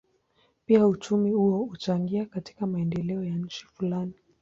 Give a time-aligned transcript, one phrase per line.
[0.65, 4.13] Pia uchumi huo huchangia katika maendeleo ya nchi fulani.